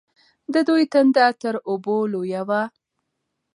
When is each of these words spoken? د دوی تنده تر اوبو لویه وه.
د 0.53 0.55
دوی 0.67 0.83
تنده 0.93 1.27
تر 1.41 1.55
اوبو 1.69 1.95
لویه 2.13 2.41
وه. 2.49 2.61